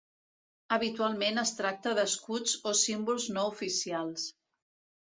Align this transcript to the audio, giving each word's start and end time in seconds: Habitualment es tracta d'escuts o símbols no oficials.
Habitualment 0.77 1.37
es 1.41 1.53
tracta 1.59 1.93
d'escuts 2.01 2.57
o 2.73 2.77
símbols 2.81 3.31
no 3.39 3.47
oficials. 3.53 4.27